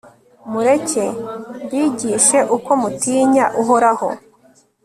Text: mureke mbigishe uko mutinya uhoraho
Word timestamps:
mureke 0.51 1.05
mbigishe 1.63 2.39
uko 2.57 2.71
mutinya 2.81 3.45
uhoraho 3.61 4.09